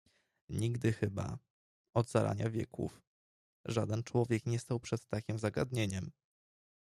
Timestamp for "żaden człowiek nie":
3.65-4.59